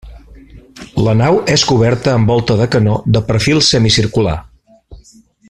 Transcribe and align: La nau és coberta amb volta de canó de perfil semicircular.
La 1.07 1.13
nau 1.19 1.37
és 1.55 1.65
coberta 1.73 2.15
amb 2.21 2.31
volta 2.33 2.57
de 2.63 2.67
canó 2.77 2.97
de 3.17 3.23
perfil 3.29 3.63
semicircular. 3.69 4.35